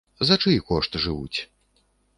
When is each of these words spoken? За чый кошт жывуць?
За 0.29 0.35
чый 0.45 0.57
кошт 0.71 0.97
жывуць? 1.07 1.39